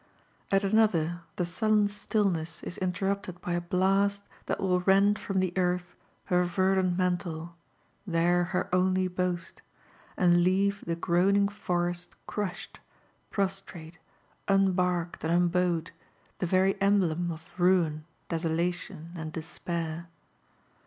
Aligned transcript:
At 0.51 0.63
another, 0.63 1.21
the 1.35 1.45
sullen 1.45 1.87
stillness 1.87 2.63
is 2.63 2.79
interrupted 2.79 3.39
by 3.39 3.53
a 3.53 3.61
blast 3.61 4.23
that 4.47 4.59
will 4.59 4.79
rend 4.79 5.19
from 5.19 5.39
the 5.39 5.51
earlbh^ 5.51 5.93
/erdant 6.27 6.95
PMii^ller 6.95 7.51
ibere 8.09 8.47
her 8.47 8.67
only 8.73 9.07
boast, 9.07 9.61
and 10.17 10.41
leave 10.43 10.83
the 10.87 10.95
groaning 10.95 11.47
forest 11.47 12.15
crushed, 12.25 12.79
prostrate, 13.29 13.99
unbarked 14.47 15.23
and 15.23 15.31
un 15.31 15.49
boughed, 15.49 15.91
the 16.39 16.47
very 16.47 16.81
emblem 16.81 17.29
of 17.31 17.45
ruin, 17.59 18.03
desolation, 18.27 19.11
and 19.15 19.31
despair. 19.31 20.07